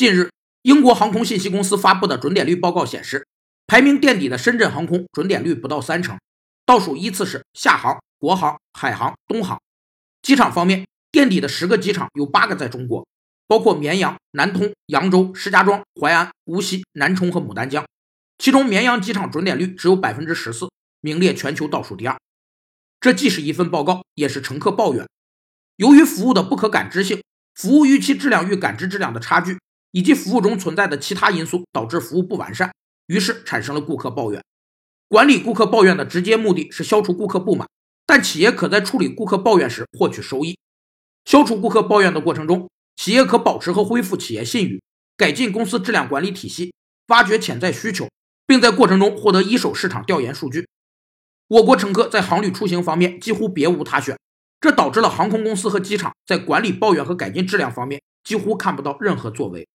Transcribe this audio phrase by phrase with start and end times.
[0.00, 0.30] 近日，
[0.62, 3.26] 英国航空信息公司发布的准点率报告显示，
[3.66, 6.18] 排名垫底的深圳航空准点率不到三成，
[6.64, 9.60] 倒数依次是厦航、国航、海航、东航。
[10.22, 13.06] 机场方面，垫底的十个机场有八个在中国，
[13.46, 17.84] 包括绵阳、南通、扬州、石家庄、淮安、无锡、南充和牡丹江。
[18.38, 20.70] 其中，绵阳机场准点率只有百分之十四，
[21.02, 22.18] 名列全球倒数第二。
[22.98, 25.06] 这既是一份报告，也是乘客抱怨。
[25.76, 27.22] 由于服务的不可感知性，
[27.54, 29.58] 服务预期质量与感知质量的差距，
[29.92, 32.72] 以及服务中存在的其他因素，导致服务不完善，
[33.06, 34.42] 于是产生了顾客抱怨。
[35.08, 37.68] 管理顾客抱怨的直接目的是消除顾客不满，
[38.06, 40.56] 但企业可在处理顾客抱怨时获取收益。
[41.24, 44.82] 消除顾客抱怨的过程中，企业可保持和恢复企业信誉，
[45.16, 46.72] 改进公司质量管理体系，
[47.08, 48.08] 挖掘潜在需求，
[48.46, 50.68] 并在过程中获得一手市场调研数据。
[51.48, 54.16] 我国乘客在航旅出行方面几乎别无他选，
[54.60, 59.66] 这导致了航空公司和机场在管理抱怨和改进质量方面几乎看不到任何作为。